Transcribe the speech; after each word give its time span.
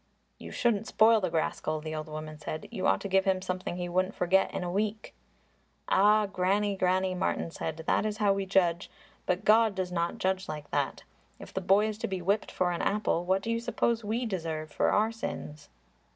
"You 0.39 0.49
shouldn't 0.49 0.87
spoil 0.87 1.21
the 1.21 1.29
rascal," 1.29 1.79
the 1.79 1.93
old 1.93 2.07
woman 2.07 2.39
said. 2.39 2.67
"You 2.71 2.87
ought 2.87 3.01
to 3.01 3.07
give 3.07 3.25
him 3.25 3.39
something 3.39 3.77
he 3.77 3.87
wouldn't 3.87 4.15
forget 4.15 4.51
in 4.51 4.63
a 4.63 4.71
week." 4.71 5.13
"Ah, 5.87 6.25
Granny, 6.25 6.75
Granny!" 6.75 7.13
Martin 7.13 7.51
said; 7.51 7.77
"that 7.85 8.03
is 8.03 8.17
how 8.17 8.33
we 8.33 8.47
judge, 8.47 8.89
but 9.27 9.45
God 9.45 9.75
does 9.75 9.91
not 9.91 10.17
judge 10.17 10.49
like 10.49 10.71
that. 10.71 11.03
If 11.37 11.53
the 11.53 11.61
boy 11.61 11.87
is 11.87 11.99
to 11.99 12.07
be 12.07 12.19
whipped 12.19 12.49
for 12.49 12.71
an 12.71 12.81
apple 12.81 13.25
what 13.25 13.43
do 13.43 13.51
you 13.51 13.59
suppose 13.59 14.03
we 14.03 14.25
deserve 14.25 14.71
for 14.71 14.89
our 14.91 15.11
sins?" 15.11 15.69